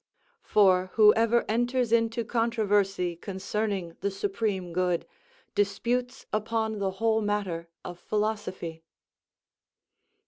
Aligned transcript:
_"For 0.41 0.89
whoever 0.95 1.45
enters 1.47 1.91
into 1.91 2.25
controversy 2.25 3.15
concerning 3.15 3.97
the 4.01 4.09
supreme 4.09 4.73
good, 4.73 5.05
disputes 5.53 6.25
upon 6.33 6.79
the 6.79 6.89
whole 6.97 7.21
matter 7.21 7.69
of 7.85 7.99
philosophy." 7.99 8.83